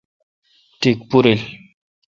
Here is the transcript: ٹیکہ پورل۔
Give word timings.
ٹیکہ 0.79 1.05
پورل۔ 1.09 1.35